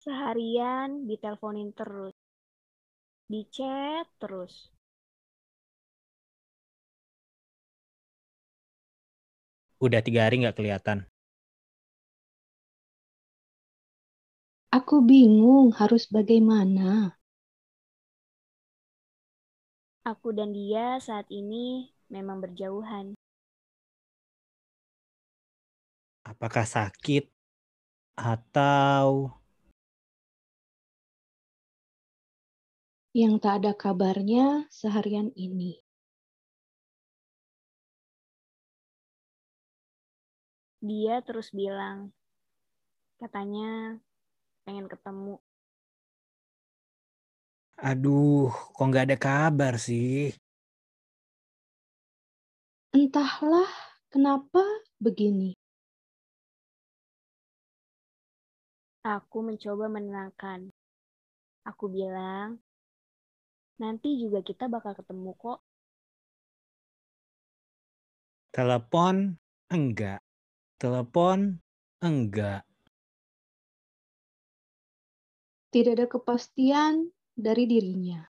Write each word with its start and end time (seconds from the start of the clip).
Seharian 0.00 1.04
diteleponin 1.04 1.76
terus. 1.76 2.16
Di 3.28 3.44
chat 3.52 4.08
terus. 4.16 4.72
Udah 9.80 10.00
tiga 10.00 10.24
hari 10.24 10.40
nggak 10.40 10.56
kelihatan. 10.56 11.04
Aku 14.72 15.04
bingung 15.04 15.76
harus 15.76 16.08
bagaimana. 16.08 17.16
Aku 20.00 20.32
dan 20.32 20.56
dia 20.56 20.96
saat 20.96 21.28
ini 21.28 21.92
memang 22.08 22.40
berjauhan. 22.40 23.12
Apakah 26.24 26.64
sakit 26.64 27.28
atau 28.16 29.39
Yang 33.10 33.42
tak 33.42 33.54
ada 33.58 33.72
kabarnya 33.74 34.70
seharian 34.70 35.34
ini. 35.34 35.82
Dia 40.78 41.18
terus 41.26 41.50
bilang, 41.50 42.14
katanya 43.18 43.98
pengen 44.62 44.86
ketemu. 44.86 45.42
aduh, 47.80 48.52
kok 48.76 48.86
nggak 48.86 49.06
ada 49.10 49.16
kabar 49.18 49.74
sih? 49.74 50.30
Entahlah 52.94 53.66
kenapa 54.06 54.62
begini. 55.02 55.58
Aku 59.02 59.42
mencoba 59.42 59.88
menenangkan. 59.88 60.70
Aku 61.64 61.88
bilang, 61.88 62.60
nanti 63.80 64.20
juga 64.20 64.44
kita 64.44 64.68
bakal 64.68 64.92
ketemu 64.92 65.32
kok. 65.40 65.64
Telepon 68.52 69.40
enggak. 69.72 70.20
Telepon 70.76 71.56
enggak. 72.04 72.68
Tidak 75.70 75.94
ada 75.96 76.06
kepastian 76.10 77.08
dari 77.32 77.64
dirinya. 77.64 78.26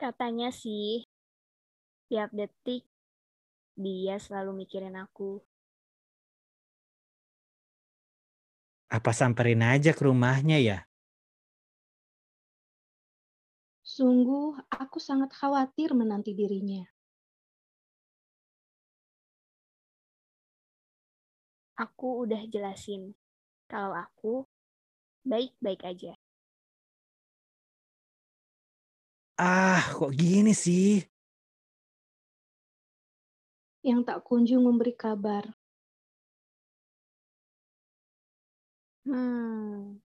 Katanya 0.00 0.48
sih, 0.48 1.04
tiap 2.08 2.32
detik 2.32 2.88
dia 3.76 4.16
selalu 4.16 4.64
mikirin 4.64 4.96
aku. 4.96 5.44
Apa 8.88 9.12
samperin 9.12 9.60
aja 9.60 9.92
ke 9.92 10.00
rumahnya 10.00 10.56
ya? 10.56 10.87
Sungguh, 13.98 14.54
aku 14.70 15.02
sangat 15.02 15.34
khawatir 15.34 15.90
menanti 15.90 16.30
dirinya. 16.30 16.86
Aku 21.74 22.22
udah 22.22 22.46
jelasin 22.46 23.18
kalau 23.66 23.90
aku 23.98 24.46
baik-baik 25.26 25.82
aja. 25.82 26.14
Ah, 29.34 29.82
kok 29.90 30.14
gini 30.14 30.54
sih? 30.54 31.02
Yang 33.82 34.00
tak 34.06 34.18
kunjung 34.22 34.62
memberi 34.62 34.94
kabar. 34.94 35.42
Hmm, 39.02 39.98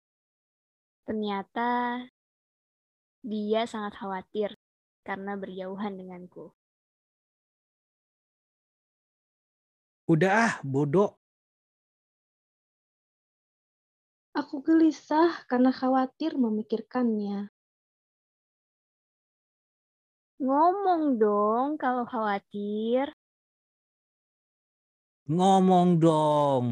ternyata 1.04 2.00
dia 3.22 3.64
sangat 3.64 3.96
khawatir 3.96 4.58
karena 5.06 5.38
berjauhan 5.38 5.94
denganku. 5.94 6.50
Udah 10.10 10.30
ah, 10.30 10.54
bodoh. 10.60 11.16
Aku 14.36 14.60
gelisah 14.60 15.46
karena 15.48 15.70
khawatir 15.72 16.36
memikirkannya. 16.36 17.48
Ngomong 20.42 21.16
dong 21.22 21.78
kalau 21.78 22.04
khawatir. 22.04 23.14
Ngomong 25.30 25.96
dong. 26.02 26.64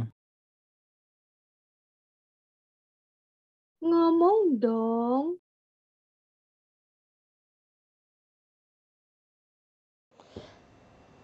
Ngomong 3.80 4.60
dong. 4.60 5.39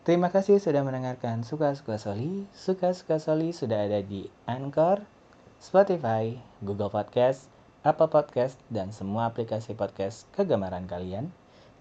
Terima 0.07 0.31
kasih 0.31 0.63
sudah 0.63 0.87
mendengarkan 0.87 1.43
Suka-Suka 1.43 1.99
Soli. 1.99 2.47
Suka-Suka 2.55 3.19
Soli 3.19 3.51
sudah 3.51 3.91
ada 3.91 3.99
di 4.07 4.31
Anchor, 4.47 5.03
Spotify, 5.59 6.39
Google 6.63 6.95
Podcast, 6.95 7.51
Apple 7.83 8.07
Podcast, 8.07 8.55
dan 8.71 8.95
semua 8.95 9.27
aplikasi 9.27 9.75
podcast 9.75 10.31
kegemaran 10.31 10.87
kalian. 10.87 11.35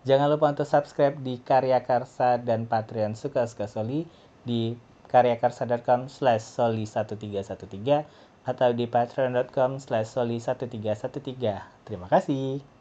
Jangan 0.09 0.33
lupa 0.33 0.49
untuk 0.49 0.65
subscribe 0.65 1.21
di 1.21 1.37
Karya 1.37 1.85
Karsa 1.85 2.41
dan 2.41 2.65
Patreon 2.65 3.13
Suka-Suka 3.13 3.69
Soli 3.69 4.09
di 4.41 4.73
karyakarsa.com 5.05 6.09
slash 6.09 6.49
soli1313 6.57 8.09
atau 8.41 8.69
di 8.73 8.89
patreon.com 8.89 9.77
slash 9.77 10.17
soli1313. 10.17 11.61
Terima 11.85 12.09
kasih. 12.09 12.74